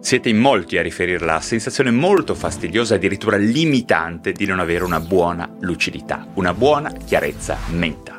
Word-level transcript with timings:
Siete 0.00 0.30
in 0.30 0.38
molti 0.38 0.78
a 0.78 0.82
riferire 0.82 1.24
la 1.24 1.40
sensazione 1.40 1.90
molto 1.90 2.34
fastidiosa, 2.34 2.94
addirittura 2.94 3.36
limitante, 3.36 4.32
di 4.32 4.46
non 4.46 4.58
avere 4.58 4.82
una 4.82 4.98
buona 4.98 5.48
lucidità, 5.60 6.26
una 6.34 6.54
buona 6.54 6.90
chiarezza 6.90 7.58
mentale. 7.68 8.18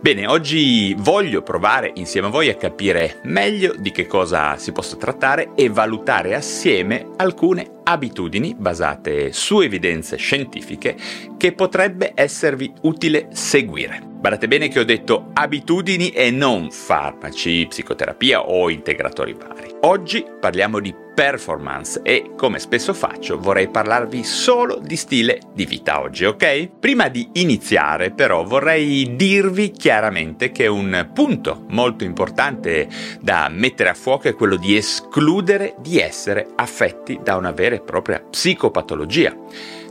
Bene, 0.00 0.26
oggi 0.26 0.94
voglio 0.98 1.42
provare 1.42 1.92
insieme 1.96 2.28
a 2.28 2.30
voi 2.30 2.48
a 2.48 2.56
capire 2.56 3.20
meglio 3.24 3.74
di 3.76 3.90
che 3.90 4.06
cosa 4.06 4.56
si 4.56 4.72
possa 4.72 4.96
trattare 4.96 5.50
e 5.54 5.68
valutare 5.68 6.34
assieme 6.34 7.08
alcune 7.16 7.80
abitudini 7.84 8.54
basate 8.56 9.32
su 9.32 9.60
evidenze 9.60 10.16
scientifiche 10.16 10.96
che 11.36 11.52
potrebbe 11.52 12.12
esservi 12.14 12.72
utile 12.82 13.28
seguire. 13.32 14.15
Guardate 14.26 14.48
bene 14.48 14.66
che 14.66 14.80
ho 14.80 14.84
detto 14.84 15.30
abitudini 15.34 16.10
e 16.10 16.32
non 16.32 16.72
farmaci, 16.72 17.64
psicoterapia 17.68 18.48
o 18.48 18.70
integratori 18.70 19.34
vari. 19.34 19.72
Oggi 19.82 20.26
parliamo 20.40 20.80
di 20.80 20.92
performance 21.14 22.00
e, 22.02 22.32
come 22.36 22.58
spesso 22.58 22.92
faccio, 22.92 23.38
vorrei 23.38 23.68
parlarvi 23.68 24.24
solo 24.24 24.80
di 24.82 24.96
stile 24.96 25.38
di 25.54 25.64
vita 25.64 26.00
oggi, 26.00 26.24
ok? 26.24 26.70
Prima 26.80 27.06
di 27.06 27.28
iniziare, 27.34 28.10
però, 28.10 28.42
vorrei 28.42 29.14
dirvi 29.14 29.70
chiaramente 29.70 30.50
che 30.50 30.66
un 30.66 31.08
punto 31.14 31.64
molto 31.68 32.02
importante 32.02 32.88
da 33.20 33.48
mettere 33.48 33.90
a 33.90 33.94
fuoco 33.94 34.26
è 34.26 34.34
quello 34.34 34.56
di 34.56 34.76
escludere 34.76 35.76
di 35.78 36.00
essere 36.00 36.48
affetti 36.56 37.20
da 37.22 37.36
una 37.36 37.52
vera 37.52 37.76
e 37.76 37.80
propria 37.80 38.20
psicopatologia. 38.20 39.34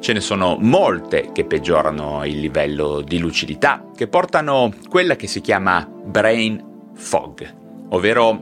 Ce 0.05 0.13
ne 0.13 0.21
sono 0.21 0.55
molte 0.59 1.31
che 1.33 1.45
peggiorano 1.45 2.23
il 2.25 2.39
livello 2.39 3.01
di 3.01 3.17
lucidità, 3.17 3.89
che 3.95 4.05
portano 4.07 4.71
quella 4.87 5.15
che 5.15 5.25
si 5.25 5.41
chiama 5.41 5.83
brain 5.83 6.91
fog, 6.93 7.55
ovvero 7.89 8.39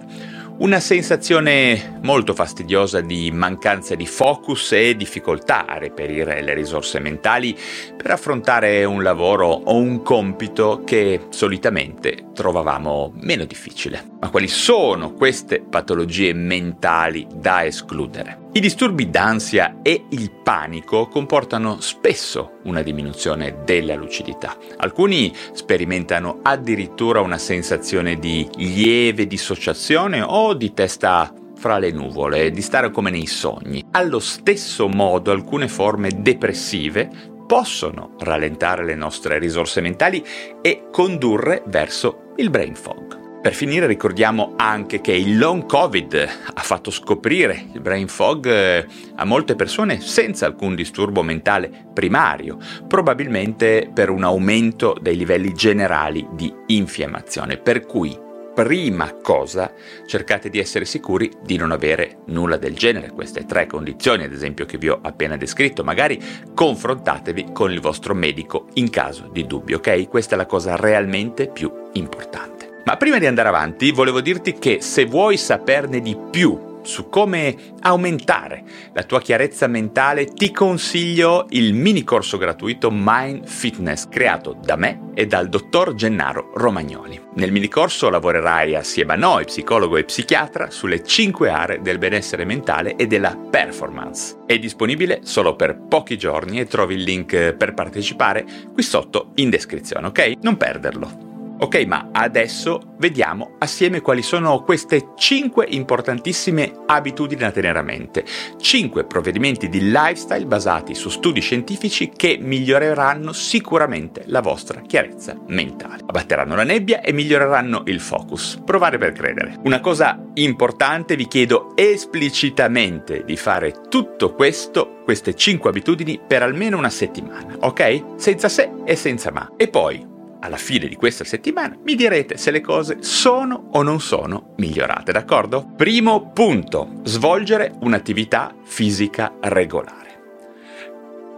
una 0.58 0.82
sensazione 0.82 2.00
molto 2.02 2.34
fastidiosa 2.34 3.00
di 3.00 3.32
mancanza 3.32 3.96
di 3.96 4.06
focus 4.06 4.74
e 4.74 4.98
difficoltà 4.98 5.66
a 5.66 5.78
reperire 5.78 6.42
le 6.42 6.54
risorse 6.54 7.00
mentali 7.00 7.58
per 7.96 8.12
affrontare 8.12 8.84
un 8.84 9.02
lavoro 9.02 9.48
o 9.48 9.78
un 9.78 10.02
compito 10.02 10.82
che 10.84 11.28
solitamente 11.30 12.26
trovavamo 12.34 13.14
meno 13.22 13.46
difficile. 13.46 14.04
Ma 14.20 14.30
quali 14.30 14.50
sono 14.50 15.14
queste 15.14 15.62
patologie 15.62 16.34
mentali 16.34 17.26
da 17.34 17.64
escludere? 17.64 18.43
I 18.56 18.60
disturbi 18.60 19.10
d'ansia 19.10 19.80
e 19.82 20.06
il 20.10 20.30
panico 20.30 21.08
comportano 21.08 21.82
spesso 21.82 22.60
una 22.66 22.84
diminuzione 22.84 23.64
della 23.66 23.96
lucidità. 23.96 24.56
Alcuni 24.78 25.34
sperimentano 25.54 26.38
addirittura 26.44 27.20
una 27.22 27.40
sensazione 27.40 28.20
di 28.20 28.48
lieve 28.58 29.26
dissociazione 29.26 30.22
o 30.22 30.54
di 30.54 30.72
testa 30.72 31.34
fra 31.58 31.80
le 31.80 31.90
nuvole, 31.90 32.52
di 32.52 32.62
stare 32.62 32.92
come 32.92 33.10
nei 33.10 33.26
sogni. 33.26 33.84
Allo 33.90 34.20
stesso 34.20 34.88
modo 34.88 35.32
alcune 35.32 35.68
forme 35.68 36.12
depressive 36.16 37.10
possono 37.48 38.14
rallentare 38.20 38.86
le 38.86 38.94
nostre 38.94 39.40
risorse 39.40 39.82
mentali 39.82 40.24
e 40.62 40.90
condurre 40.92 41.64
verso 41.66 42.34
il 42.36 42.52
brain 42.52 42.76
fog. 42.76 43.23
Per 43.44 43.54
finire 43.54 43.88
ricordiamo 43.88 44.54
anche 44.56 45.02
che 45.02 45.12
il 45.12 45.38
long 45.38 45.66
covid 45.66 46.30
ha 46.54 46.62
fatto 46.62 46.90
scoprire 46.90 47.66
il 47.74 47.82
brain 47.82 48.08
fog 48.08 48.46
eh, 48.46 48.86
a 49.16 49.26
molte 49.26 49.56
persone 49.56 50.00
senza 50.00 50.46
alcun 50.46 50.76
disturbo 50.76 51.24
mentale 51.24 51.88
primario, 51.94 52.58
probabilmente 52.88 53.92
per 53.94 54.10
un 54.10 54.24
aumento 54.24 54.96
dei 54.98 55.18
livelli 55.18 55.52
generali 55.52 56.26
di 56.32 56.54
infiammazione, 56.68 57.58
per 57.58 57.86
cui 57.86 58.18
prima 58.56 59.14
cosa 59.22 59.74
cercate 60.06 60.50
di 60.50 60.60
essere 60.60 60.86
sicuri 60.86 61.30
di 61.44 61.58
non 61.58 61.72
avere 61.72 62.20
nulla 62.28 62.56
del 62.56 62.76
genere, 62.76 63.12
queste 63.12 63.46
tre 63.46 63.68
condizioni 63.68 64.24
ad 64.24 64.32
esempio 64.32 64.66
che 64.66 64.78
vi 64.78 64.88
ho 64.88 65.00
appena 65.02 65.36
descritto, 65.36 65.84
magari 65.84 66.18
confrontatevi 66.56 67.48
con 67.52 67.74
il 67.74 67.82
vostro 67.82 68.14
medico 68.14 68.68
in 68.76 68.90
caso 68.90 69.28
di 69.28 69.46
dubbio, 69.46 69.80
ok? 69.80 70.08
Questa 70.08 70.36
è 70.36 70.38
la 70.38 70.46
cosa 70.46 70.78
realmente 70.78 71.50
più 71.50 71.70
importante. 71.92 72.53
Ma 72.86 72.98
prima 72.98 73.18
di 73.18 73.26
andare 73.26 73.48
avanti 73.48 73.92
volevo 73.92 74.20
dirti 74.20 74.54
che 74.54 74.82
se 74.82 75.06
vuoi 75.06 75.38
saperne 75.38 76.02
di 76.02 76.18
più 76.30 76.72
su 76.84 77.08
come 77.08 77.56
aumentare 77.80 78.64
la 78.92 79.04
tua 79.04 79.22
chiarezza 79.22 79.68
mentale, 79.68 80.26
ti 80.26 80.52
consiglio 80.52 81.46
il 81.52 81.74
mini 81.74 82.04
corso 82.04 82.38
gratuito 82.38 82.90
Mind 82.92 83.48
Fitness 83.48 84.08
creato 84.10 84.58
da 84.62 84.76
me 84.76 85.12
e 85.14 85.26
dal 85.26 85.48
dottor 85.48 85.96
Gennaro 85.96 86.52
Romagnoli. 86.56 87.20
Nel 87.36 87.54
mini 87.54 87.70
corso 87.70 88.10
lavorerai 88.10 88.76
assieme 88.76 89.14
a 89.14 89.18
noi, 89.18 89.46
psicologo 89.46 89.96
e 89.96 90.04
psichiatra, 90.04 90.70
sulle 90.70 91.04
5 91.04 91.50
aree 91.50 91.82
del 91.82 91.98
benessere 91.98 92.44
mentale 92.44 92.96
e 92.96 93.08
della 93.08 93.36
performance. 93.36 94.40
È 94.46 94.60
disponibile 94.60 95.22
solo 95.24 95.56
per 95.56 95.80
pochi 95.88 96.18
giorni 96.18 96.60
e 96.60 96.66
trovi 96.66 96.96
il 96.96 97.04
link 97.04 97.54
per 97.54 97.74
partecipare 97.74 98.46
qui 98.74 98.84
sotto 98.84 99.32
in 99.36 99.50
descrizione, 99.50 100.08
ok? 100.08 100.34
Non 100.42 100.58
perderlo. 100.58 101.33
Ok, 101.60 101.86
ma 101.86 102.10
adesso 102.12 102.96
vediamo 102.98 103.56
assieme 103.60 104.02
quali 104.02 104.22
sono 104.22 104.64
queste 104.64 105.12
5 105.16 105.66
importantissime 105.70 106.72
abitudini 106.88 107.42
da 107.42 107.52
tenere 107.52 107.80
a 107.80 107.84
mente. 107.84 108.26
5 108.60 109.06
provvedimenti 109.06 109.70
di 109.70 109.90
lifestyle 109.90 110.46
basati 110.46 110.94
su 110.94 111.10
studi 111.10 111.40
scientifici 111.40 112.12
che 112.14 112.38
miglioreranno 112.40 113.32
sicuramente 113.32 114.24
la 114.28 114.42
vostra 114.42 114.82
chiarezza 114.82 115.38
mentale. 115.48 116.02
Abbatteranno 116.06 116.56
la 116.56 116.64
nebbia 116.64 117.02
e 117.02 117.14
miglioreranno 117.14 117.84
il 117.86 118.00
focus. 118.00 118.62
Provare 118.66 118.98
per 118.98 119.14
credere. 119.14 119.58
Una 119.64 119.80
cosa 119.80 120.22
importante, 120.34 121.16
vi 121.16 121.28
chiedo 121.28 121.72
esplicitamente 121.76 123.24
di 123.24 123.38
fare 123.38 123.74
tutto 123.90 124.34
questo, 124.34 125.02
queste 125.04 125.36
5 125.36 125.70
abitudini, 125.70 126.20
per 126.26 126.44
almeno 126.44 126.78
una 126.78 126.90
settimana, 126.90 127.56
ok? 127.60 128.04
Senza 128.16 128.50
se 128.50 128.72
e 128.84 128.96
senza 128.96 129.32
ma. 129.32 129.52
E 129.56 129.70
poi 129.70 130.12
alla 130.44 130.58
fine 130.58 130.88
di 130.88 130.96
questa 130.96 131.24
settimana 131.24 131.78
mi 131.84 131.96
direte 131.96 132.38
se 132.38 132.52
le 132.52 132.62
cose 132.62 132.98
sono 133.02 133.70
o 133.72 133.82
non 133.82 134.00
sono 134.02 134.54
migliorate, 134.58 135.12
d'accordo? 135.12 135.66
Primo 135.76 136.32
punto, 136.32 137.00
svolgere 137.04 137.74
un'attività 137.80 138.54
fisica 138.64 139.34
regolare. 139.42 140.03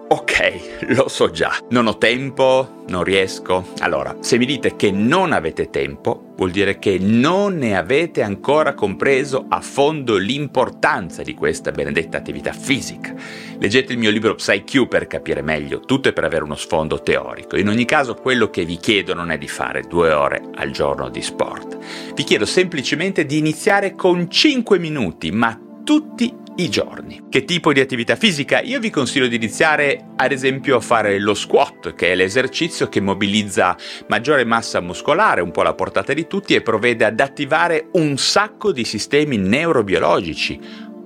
Ok, 0.07 0.85
lo 0.93 1.07
so 1.07 1.31
già, 1.31 1.57
non 1.69 1.87
ho 1.87 1.97
tempo, 1.97 2.83
non 2.89 3.03
riesco. 3.03 3.69
Allora, 3.79 4.15
se 4.19 4.37
mi 4.37 4.45
dite 4.45 4.75
che 4.75 4.91
non 4.91 5.31
avete 5.31 5.71
tempo, 5.71 6.33
vuol 6.35 6.51
dire 6.51 6.77
che 6.77 6.99
non 6.99 7.57
ne 7.57 7.75
avete 7.75 8.21
ancora 8.21 8.75
compreso 8.75 9.47
a 9.49 9.61
fondo 9.61 10.17
l'importanza 10.17 11.23
di 11.23 11.33
questa 11.33 11.71
benedetta 11.71 12.17
attività 12.17 12.51
fisica. 12.51 13.15
Leggete 13.57 13.93
il 13.93 13.97
mio 13.97 14.11
libro 14.11 14.35
PsyQ 14.35 14.87
per 14.87 15.07
capire 15.07 15.41
meglio, 15.41 15.79
tutto 15.79 16.09
è 16.09 16.13
per 16.13 16.25
avere 16.25 16.43
uno 16.43 16.55
sfondo 16.55 17.01
teorico. 17.01 17.57
In 17.57 17.67
ogni 17.67 17.85
caso, 17.85 18.13
quello 18.13 18.51
che 18.51 18.63
vi 18.63 18.77
chiedo 18.77 19.15
non 19.15 19.31
è 19.31 19.39
di 19.39 19.47
fare 19.47 19.81
due 19.81 20.11
ore 20.11 20.39
al 20.53 20.69
giorno 20.69 21.09
di 21.09 21.23
sport. 21.23 21.79
Vi 22.13 22.23
chiedo 22.23 22.45
semplicemente 22.45 23.25
di 23.25 23.39
iniziare 23.39 23.95
con 23.95 24.29
5 24.29 24.77
minuti, 24.77 25.31
ma 25.31 25.59
tutti 25.83 26.25
i 26.25 26.44
giorni. 26.69 27.25
Che 27.29 27.43
tipo 27.43 27.73
di 27.73 27.79
attività 27.79 28.15
fisica? 28.15 28.61
Io 28.61 28.79
vi 28.79 28.89
consiglio 28.89 29.27
di 29.27 29.35
iniziare 29.35 30.07
ad 30.15 30.31
esempio 30.31 30.77
a 30.77 30.81
fare 30.81 31.19
lo 31.19 31.33
squat, 31.33 31.93
che 31.93 32.11
è 32.11 32.15
l'esercizio 32.15 32.87
che 32.89 33.01
mobilizza 33.01 33.75
maggiore 34.07 34.45
massa 34.45 34.79
muscolare, 34.79 35.41
un 35.41 35.51
po' 35.51 35.61
alla 35.61 35.73
portata 35.73 36.13
di 36.13 36.27
tutti 36.27 36.55
e 36.55 36.61
provvede 36.61 37.05
ad 37.05 37.19
attivare 37.19 37.89
un 37.93 38.17
sacco 38.17 38.71
di 38.71 38.85
sistemi 38.85 39.37
neurobiologici, 39.37 40.59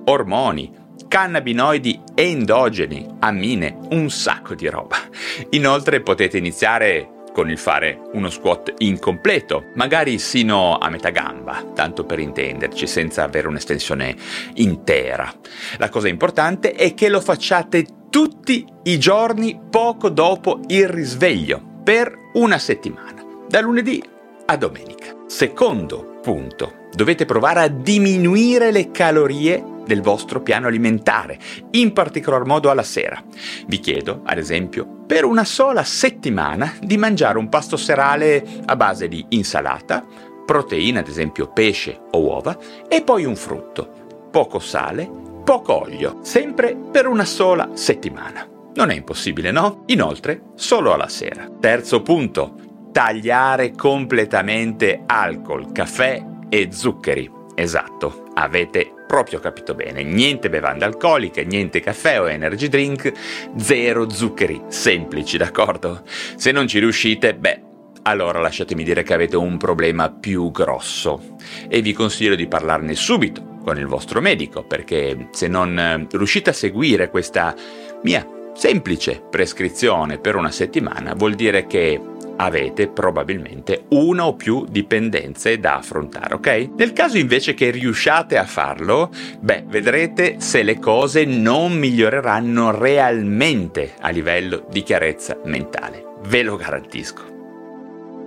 ormoni, 0.04 0.72
cannabinoidi 1.08 2.00
endogeni, 2.14 3.06
ammine, 3.18 3.78
un 3.90 4.10
sacco 4.10 4.54
di 4.54 4.68
roba. 4.68 4.96
Inoltre 5.50 6.00
potete 6.02 6.38
iniziare 6.38 7.19
con 7.32 7.50
il 7.50 7.58
fare 7.58 8.00
uno 8.12 8.28
squat 8.30 8.74
incompleto, 8.78 9.66
magari 9.74 10.18
sino 10.18 10.78
a 10.78 10.88
metà 10.90 11.10
gamba, 11.10 11.64
tanto 11.74 12.04
per 12.04 12.18
intenderci, 12.18 12.86
senza 12.86 13.24
avere 13.24 13.48
un'estensione 13.48 14.14
intera. 14.54 15.32
La 15.78 15.88
cosa 15.88 16.08
importante 16.08 16.72
è 16.72 16.94
che 16.94 17.08
lo 17.08 17.20
facciate 17.20 17.86
tutti 18.10 18.66
i 18.84 18.98
giorni 18.98 19.60
poco 19.70 20.08
dopo 20.08 20.60
il 20.66 20.88
risveglio, 20.88 21.62
per 21.82 22.12
una 22.34 22.58
settimana, 22.58 23.24
da 23.48 23.60
lunedì 23.60 24.02
a 24.46 24.56
domenica. 24.56 25.14
Secondo 25.26 26.18
punto, 26.20 26.88
dovete 26.92 27.24
provare 27.24 27.60
a 27.60 27.68
diminuire 27.68 28.70
le 28.72 28.90
calorie 28.90 29.69
del 29.90 30.02
vostro 30.02 30.40
piano 30.40 30.68
alimentare, 30.68 31.36
in 31.72 31.92
particolar 31.92 32.44
modo 32.44 32.70
alla 32.70 32.84
sera. 32.84 33.20
Vi 33.66 33.80
chiedo, 33.80 34.20
ad 34.24 34.38
esempio, 34.38 34.86
per 35.04 35.24
una 35.24 35.44
sola 35.44 35.82
settimana 35.82 36.74
di 36.80 36.96
mangiare 36.96 37.38
un 37.38 37.48
pasto 37.48 37.76
serale 37.76 38.46
a 38.66 38.76
base 38.76 39.08
di 39.08 39.26
insalata, 39.30 40.06
proteine, 40.46 41.00
ad 41.00 41.08
esempio 41.08 41.48
pesce 41.48 42.02
o 42.12 42.20
uova, 42.20 42.56
e 42.88 43.02
poi 43.02 43.24
un 43.24 43.34
frutto. 43.34 44.28
Poco 44.30 44.60
sale, 44.60 45.10
poco 45.42 45.80
olio, 45.80 46.20
sempre 46.22 46.76
per 46.76 47.08
una 47.08 47.24
sola 47.24 47.70
settimana. 47.72 48.46
Non 48.74 48.90
è 48.90 48.94
impossibile, 48.94 49.50
no? 49.50 49.82
Inoltre, 49.86 50.42
solo 50.54 50.92
alla 50.92 51.08
sera. 51.08 51.48
Terzo 51.58 52.02
punto, 52.02 52.54
tagliare 52.92 53.72
completamente 53.72 55.02
alcol, 55.04 55.72
caffè 55.72 56.24
e 56.48 56.68
zuccheri. 56.70 57.28
Esatto, 57.56 58.28
avete 58.34 58.92
proprio 59.10 59.40
capito 59.40 59.74
bene, 59.74 60.04
niente 60.04 60.48
bevande 60.48 60.84
alcoliche, 60.84 61.42
niente 61.42 61.80
caffè 61.80 62.20
o 62.20 62.30
energy 62.30 62.68
drink, 62.68 63.12
zero 63.56 64.08
zuccheri, 64.08 64.62
semplici, 64.68 65.36
d'accordo? 65.36 66.02
Se 66.36 66.52
non 66.52 66.68
ci 66.68 66.78
riuscite, 66.78 67.34
beh, 67.34 67.60
allora 68.02 68.38
lasciatemi 68.38 68.84
dire 68.84 69.02
che 69.02 69.12
avete 69.12 69.34
un 69.34 69.56
problema 69.56 70.12
più 70.12 70.52
grosso. 70.52 71.34
E 71.68 71.82
vi 71.82 71.92
consiglio 71.92 72.36
di 72.36 72.46
parlarne 72.46 72.94
subito 72.94 73.58
con 73.64 73.78
il 73.78 73.86
vostro 73.86 74.20
medico 74.20 74.62
perché 74.62 75.26
se 75.32 75.48
non 75.48 75.76
eh, 75.76 76.06
riuscite 76.08 76.50
a 76.50 76.52
seguire 76.52 77.10
questa 77.10 77.52
mia 78.04 78.24
semplice 78.54 79.20
prescrizione 79.28 80.18
per 80.18 80.36
una 80.36 80.52
settimana 80.52 81.14
vuol 81.14 81.34
dire 81.34 81.66
che 81.66 82.00
avete 82.44 82.88
probabilmente 82.88 83.84
una 83.90 84.26
o 84.26 84.34
più 84.34 84.64
dipendenze 84.68 85.58
da 85.58 85.76
affrontare, 85.76 86.34
ok? 86.34 86.70
Nel 86.76 86.92
caso 86.92 87.18
invece 87.18 87.54
che 87.54 87.70
riusciate 87.70 88.38
a 88.38 88.44
farlo, 88.44 89.10
beh, 89.40 89.64
vedrete 89.66 90.36
se 90.38 90.62
le 90.62 90.78
cose 90.78 91.24
non 91.24 91.72
miglioreranno 91.72 92.70
realmente 92.70 93.92
a 94.00 94.08
livello 94.08 94.66
di 94.70 94.82
chiarezza 94.82 95.38
mentale. 95.44 96.04
Ve 96.28 96.42
lo 96.42 96.56
garantisco. 96.56 97.28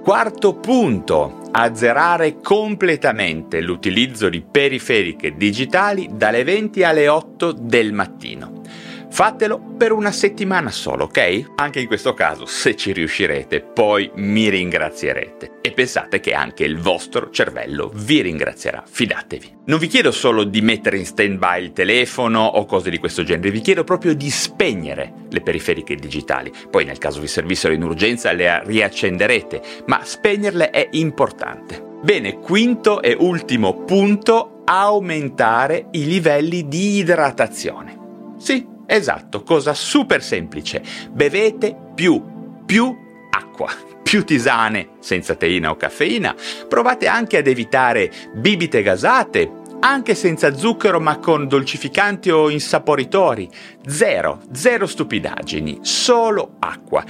Quarto 0.04 0.56
punto, 0.56 1.40
azzerare 1.52 2.40
completamente 2.42 3.62
l'utilizzo 3.62 4.28
di 4.28 4.42
periferiche 4.42 5.36
digitali 5.38 6.10
dalle 6.12 6.44
20 6.44 6.84
alle 6.84 7.08
8 7.08 7.54
del 7.54 7.94
mattino. 7.94 8.62
Fatelo 9.14 9.62
per 9.78 9.92
una 9.92 10.12
settimana 10.12 10.72
solo, 10.72 11.04
ok? 11.04 11.52
Anche 11.58 11.80
in 11.80 11.86
questo 11.86 12.16
caso, 12.16 12.48
se 12.48 12.76
ci 12.76 12.92
riuscirete, 12.94 13.62
poi 13.62 14.10
mi 14.16 14.50
ringrazierete. 14.50 15.60
E 15.62 15.72
pensate 15.72 16.20
che 16.20 16.34
anche 16.34 16.64
il 16.64 16.80
vostro 16.80 17.30
cervello 17.30 17.92
vi 17.94 18.22
ringrazierà, 18.22 18.84
fidatevi. 18.84 19.58
Non 19.66 19.78
vi 19.78 19.86
chiedo 19.86 20.12
solo 20.12 20.44
di 20.44 20.62
mettere 20.62 20.98
in 20.98 21.06
stand-by 21.06 21.62
il 21.62 21.74
telefono 21.74 22.44
o 22.44 22.66
cose 22.66 22.90
di 22.90 22.98
questo 22.98 23.24
genere, 23.24 23.52
vi 23.52 23.62
chiedo 23.62 23.84
proprio 23.84 24.16
di 24.16 24.32
spegnere 24.32 25.14
le 25.30 25.42
periferiche 25.42 25.94
digitali. 25.94 26.52
Poi 26.72 26.84
nel 26.84 26.98
caso 26.98 27.22
vi 27.22 27.28
servissero 27.28 27.76
in 27.76 27.84
urgenza 27.84 28.32
le 28.32 28.64
riaccenderete, 28.66 29.62
ma 29.86 30.04
spegnerle 30.04 30.72
è 30.72 30.88
importante. 30.94 31.80
Bene, 32.02 32.40
quinto 32.40 33.00
e 33.04 33.16
ultimo 33.20 33.84
punto, 33.84 34.64
aumentare 34.66 35.90
i 35.92 36.04
livelli 36.08 36.68
di 36.68 36.98
idratazione. 36.98 38.02
Sì, 38.40 38.72
Esatto, 38.94 39.42
cosa 39.42 39.74
super 39.74 40.22
semplice. 40.22 40.84
Bevete 41.10 41.76
più, 41.96 42.62
più 42.64 42.96
acqua, 43.32 43.74
più 44.04 44.24
tisane 44.24 44.90
senza 45.00 45.34
teina 45.34 45.72
o 45.72 45.76
caffeina. 45.76 46.36
Provate 46.68 47.08
anche 47.08 47.38
ad 47.38 47.48
evitare 47.48 48.12
bibite 48.36 48.84
gasate, 48.84 49.52
anche 49.80 50.14
senza 50.14 50.54
zucchero 50.56 51.00
ma 51.00 51.18
con 51.18 51.48
dolcificanti 51.48 52.30
o 52.30 52.52
insaporitori. 52.52 53.50
Zero, 53.88 54.42
zero 54.52 54.86
stupidaggini, 54.86 55.80
solo 55.82 56.58
acqua. 56.60 57.04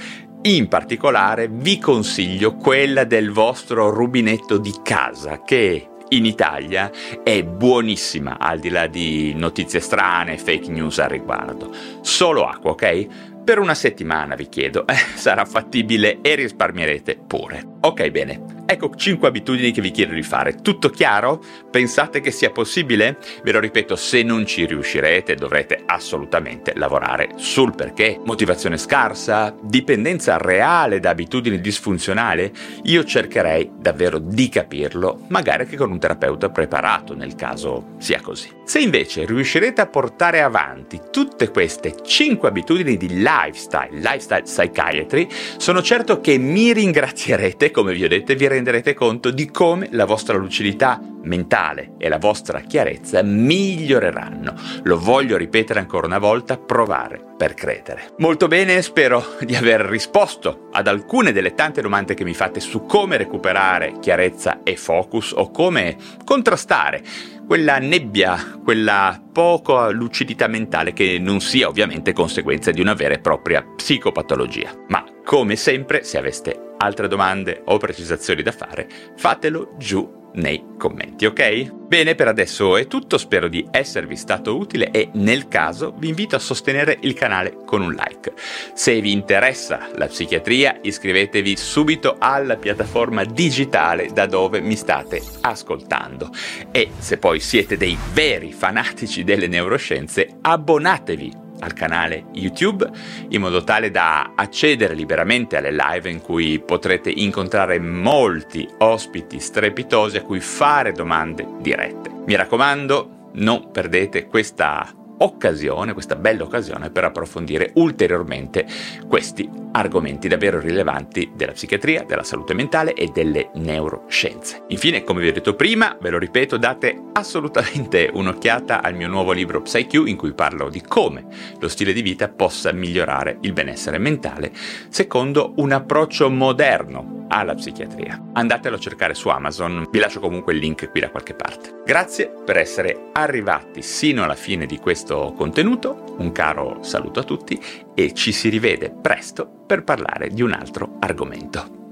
In 0.44 0.68
particolare 0.68 1.48
vi 1.48 1.78
consiglio 1.78 2.54
quella 2.54 3.04
del 3.04 3.30
vostro 3.30 3.90
rubinetto 3.90 4.56
di 4.56 4.72
casa 4.82 5.42
che 5.42 5.88
in 6.10 6.24
Italia 6.26 6.90
è 7.22 7.42
buonissima, 7.42 8.38
al 8.38 8.58
di 8.58 8.68
là 8.68 8.86
di 8.86 9.32
notizie 9.34 9.80
strane, 9.80 10.38
fake 10.38 10.70
news 10.70 10.98
al 10.98 11.08
riguardo. 11.08 11.70
Solo 12.02 12.46
acqua, 12.46 12.72
ok? 12.72 13.42
Per 13.44 13.58
una 13.58 13.74
settimana 13.74 14.34
vi 14.34 14.48
chiedo, 14.48 14.84
sarà 15.14 15.44
fattibile 15.44 16.18
e 16.22 16.34
risparmierete 16.34 17.18
pure. 17.26 17.62
Ok, 17.80 18.08
bene. 18.10 18.53
Ecco 18.66 18.94
5 18.94 19.28
abitudini 19.28 19.72
che 19.72 19.82
vi 19.82 19.90
chiedo 19.90 20.14
di 20.14 20.22
fare. 20.22 20.62
Tutto 20.62 20.88
chiaro? 20.88 21.42
Pensate 21.70 22.20
che 22.20 22.30
sia 22.30 22.50
possibile? 22.50 23.18
Ve 23.42 23.52
lo 23.52 23.60
ripeto, 23.60 23.94
se 23.94 24.22
non 24.22 24.46
ci 24.46 24.64
riuscirete 24.64 25.34
dovrete 25.34 25.82
assolutamente 25.84 26.72
lavorare 26.74 27.32
sul 27.36 27.74
perché. 27.74 28.18
Motivazione 28.24 28.78
scarsa? 28.78 29.54
Dipendenza 29.60 30.38
reale 30.38 30.98
da 30.98 31.10
abitudini 31.10 31.60
disfunzionali? 31.60 32.50
Io 32.84 33.04
cercherei 33.04 33.70
davvero 33.76 34.18
di 34.18 34.48
capirlo, 34.48 35.20
magari 35.28 35.64
anche 35.64 35.76
con 35.76 35.90
un 35.90 35.98
terapeuta 35.98 36.48
preparato 36.48 37.14
nel 37.14 37.34
caso 37.34 37.96
sia 37.98 38.22
così. 38.22 38.48
Se 38.64 38.80
invece 38.80 39.26
riuscirete 39.26 39.82
a 39.82 39.86
portare 39.86 40.40
avanti 40.40 40.98
tutte 41.12 41.50
queste 41.50 41.96
5 42.02 42.48
abitudini 42.48 42.96
di 42.96 43.08
lifestyle, 43.18 43.98
lifestyle 43.98 44.42
psychiatry, 44.42 45.28
sono 45.58 45.82
certo 45.82 46.22
che 46.22 46.38
mi 46.38 46.72
ringrazierete, 46.72 47.70
come 47.70 47.92
vi 47.92 48.04
ho 48.04 48.08
detto, 48.08 48.32
e 48.32 48.36
vi 48.36 48.48
renderete 48.54 48.94
conto 48.94 49.30
di 49.30 49.50
come 49.50 49.88
la 49.90 50.04
vostra 50.04 50.36
lucidità 50.36 51.00
mentale 51.22 51.94
e 51.98 52.08
la 52.08 52.18
vostra 52.18 52.60
chiarezza 52.60 53.22
miglioreranno. 53.22 54.54
Lo 54.82 54.98
voglio 54.98 55.36
ripetere 55.36 55.80
ancora 55.80 56.06
una 56.06 56.18
volta, 56.18 56.56
provare 56.56 57.32
per 57.36 57.54
credere. 57.54 58.12
Molto 58.18 58.46
bene, 58.46 58.80
spero 58.82 59.36
di 59.40 59.56
aver 59.56 59.80
risposto 59.80 60.68
ad 60.70 60.86
alcune 60.86 61.32
delle 61.32 61.54
tante 61.54 61.82
domande 61.82 62.14
che 62.14 62.24
mi 62.24 62.34
fate 62.34 62.60
su 62.60 62.84
come 62.86 63.16
recuperare 63.16 63.94
chiarezza 64.00 64.60
e 64.62 64.76
focus 64.76 65.32
o 65.32 65.50
come 65.50 65.96
contrastare 66.24 67.02
quella 67.46 67.78
nebbia, 67.78 68.58
quella 68.62 69.22
poca 69.32 69.90
lucidità 69.90 70.46
mentale 70.46 70.92
che 70.92 71.18
non 71.18 71.40
sia 71.40 71.68
ovviamente 71.68 72.12
conseguenza 72.12 72.70
di 72.70 72.80
una 72.80 72.94
vera 72.94 73.14
e 73.14 73.20
propria 73.20 73.62
psicopatologia. 73.62 74.72
Ma 74.88 75.04
come 75.24 75.56
sempre, 75.56 76.04
se 76.04 76.18
aveste 76.18 76.72
altre 76.78 77.08
domande 77.08 77.62
o 77.66 77.76
precisazioni 77.78 78.42
da 78.42 78.52
fare, 78.52 78.88
fatelo 79.16 79.74
giù 79.78 80.22
nei 80.34 80.64
commenti, 80.78 81.26
ok? 81.26 81.72
Bene, 81.86 82.14
per 82.14 82.28
adesso 82.28 82.76
è 82.76 82.86
tutto, 82.86 83.18
spero 83.18 83.48
di 83.48 83.66
esservi 83.70 84.16
stato 84.16 84.56
utile 84.56 84.90
e 84.90 85.10
nel 85.14 85.48
caso 85.48 85.94
vi 85.96 86.08
invito 86.08 86.34
a 86.34 86.40
sostenere 86.40 86.98
il 87.02 87.14
canale 87.14 87.56
con 87.64 87.82
un 87.82 87.92
like. 87.92 88.32
Se 88.74 89.00
vi 89.00 89.12
interessa 89.12 89.88
la 89.96 90.06
psichiatria, 90.06 90.78
iscrivetevi 90.80 91.56
subito 91.56 92.16
alla 92.18 92.56
piattaforma 92.56 93.24
digitale 93.24 94.08
da 94.12 94.26
dove 94.26 94.60
mi 94.60 94.76
state 94.76 95.22
ascoltando 95.42 96.30
e 96.70 96.90
se 96.98 97.18
poi 97.18 97.38
siete 97.38 97.76
dei 97.76 97.96
veri 98.12 98.52
fanatici 98.52 99.24
delle 99.24 99.46
neuroscienze, 99.46 100.38
abbonatevi 100.40 101.43
al 101.64 101.72
canale 101.72 102.26
YouTube 102.32 102.88
in 103.28 103.40
modo 103.40 103.64
tale 103.64 103.90
da 103.90 104.32
accedere 104.34 104.94
liberamente 104.94 105.56
alle 105.56 105.72
live 105.72 106.10
in 106.10 106.20
cui 106.20 106.60
potrete 106.60 107.10
incontrare 107.10 107.78
molti 107.80 108.68
ospiti 108.78 109.40
strepitosi 109.40 110.18
a 110.18 110.22
cui 110.22 110.40
fare 110.40 110.92
domande 110.92 111.46
dirette. 111.60 112.10
Mi 112.26 112.36
raccomando, 112.36 113.30
non 113.34 113.70
perdete 113.70 114.26
questa 114.26 115.03
occasione, 115.18 115.92
questa 115.92 116.16
bella 116.16 116.44
occasione 116.44 116.90
per 116.90 117.04
approfondire 117.04 117.70
ulteriormente 117.74 118.66
questi 119.08 119.48
argomenti 119.72 120.28
davvero 120.28 120.60
rilevanti 120.60 121.32
della 121.34 121.52
psichiatria, 121.52 122.04
della 122.04 122.22
salute 122.22 122.54
mentale 122.54 122.94
e 122.94 123.10
delle 123.12 123.50
neuroscienze. 123.54 124.64
Infine, 124.68 125.02
come 125.02 125.20
vi 125.20 125.28
ho 125.28 125.32
detto 125.32 125.54
prima, 125.54 125.96
ve 126.00 126.10
lo 126.10 126.18
ripeto, 126.18 126.56
date 126.56 126.96
assolutamente 127.12 128.10
un'occhiata 128.12 128.82
al 128.82 128.94
mio 128.94 129.08
nuovo 129.08 129.32
libro 129.32 129.62
PsyQ 129.62 130.04
in 130.06 130.16
cui 130.16 130.32
parlo 130.32 130.68
di 130.68 130.80
come 130.80 131.26
lo 131.58 131.68
stile 131.68 131.92
di 131.92 132.02
vita 132.02 132.28
possa 132.28 132.72
migliorare 132.72 133.38
il 133.40 133.52
benessere 133.52 133.98
mentale 133.98 134.52
secondo 134.88 135.52
un 135.56 135.72
approccio 135.72 136.28
moderno 136.30 137.23
alla 137.28 137.54
psichiatria. 137.54 138.20
Andatelo 138.32 138.76
a 138.76 138.78
cercare 138.78 139.14
su 139.14 139.28
Amazon, 139.28 139.88
vi 139.90 139.98
lascio 139.98 140.20
comunque 140.20 140.52
il 140.52 140.58
link 140.58 140.90
qui 140.90 141.00
da 141.00 141.10
qualche 141.10 141.34
parte. 141.34 141.82
Grazie 141.84 142.32
per 142.44 142.56
essere 142.56 143.10
arrivati 143.12 143.82
sino 143.82 144.24
alla 144.24 144.34
fine 144.34 144.66
di 144.66 144.78
questo 144.78 145.32
contenuto, 145.36 146.14
un 146.18 146.32
caro 146.32 146.82
saluto 146.82 147.20
a 147.20 147.24
tutti 147.24 147.60
e 147.94 148.12
ci 148.12 148.32
si 148.32 148.48
rivede 148.48 148.90
presto 148.90 149.48
per 149.66 149.84
parlare 149.84 150.28
di 150.28 150.42
un 150.42 150.52
altro 150.52 150.96
argomento. 151.00 151.83